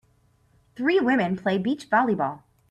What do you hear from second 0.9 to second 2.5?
woman play beach volleyball.